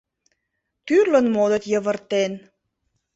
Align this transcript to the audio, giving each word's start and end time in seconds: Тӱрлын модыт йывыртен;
Тӱрлын 0.85 1.27
модыт 1.35 1.63
йывыртен; 1.71 2.31